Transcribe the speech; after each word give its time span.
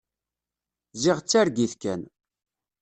Ziɣ 1.01 1.17
d 1.19 1.25
targit 1.29 1.73
kan. 1.81 2.01